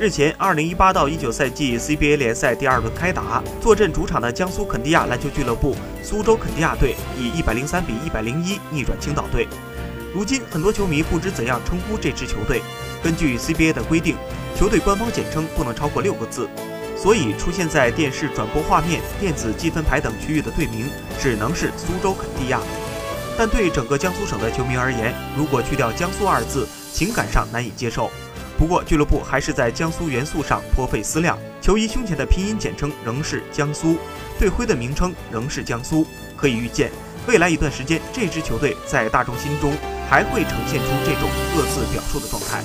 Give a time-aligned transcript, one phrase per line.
[0.00, 9.46] 日前，二零一八到一九赛季 CBA 联赛第二轮开打，坐镇主场的江苏肯尼亚篮球俱乐部苏州肯尼亚队以一百零三比一百零一逆转青岛队。
[10.14, 12.62] 如今，很多球迷不知怎样称呼这支球队。
[13.02, 14.16] 根据 CBA 的规定，
[14.58, 16.48] 球队官方简称不能超过六个字，
[16.96, 20.86] 所以出现在电视转播画面、电子积分牌等区域的队名
[21.20, 22.58] 只能是苏州肯尼亚。
[23.36, 28.10] 但对整个江苏省的球迷而言，如果去掉“江苏”二字，情感上难以接受。
[28.60, 33.96] 不过，俱乐部还是在江苏元素上颇费思量，球衣胸前的拼音简称仍是江苏，
[34.38, 36.06] 队徽的名称仍是江苏。
[36.36, 36.92] 可以预见，
[37.26, 39.72] 未来一段时间，这支球队在大众心中
[40.10, 42.62] 还会呈现出这种各自表述的状态。